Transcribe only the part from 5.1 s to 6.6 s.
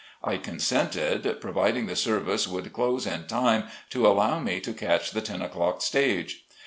the ten o'clock stage.